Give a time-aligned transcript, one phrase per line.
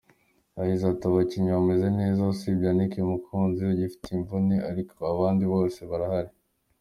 [0.57, 6.31] Yagize ati“Abakinnyi bameze neza usibye Yannick Mukunzi ugifite imvune ariko abandi bose barahari.